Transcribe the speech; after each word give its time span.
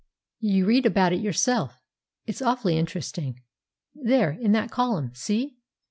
"You 0.39 0.65
read 0.65 0.87
about 0.87 1.13
it 1.13 1.21
yourself; 1.21 1.79
it's 2.25 2.41
awfully 2.41 2.75
interesting. 2.75 3.43
There; 3.93 4.31
in 4.31 4.51
that 4.53 4.71
column—see? 4.71 5.57